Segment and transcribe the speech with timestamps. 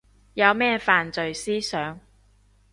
[0.33, 1.99] 有咩犯罪思想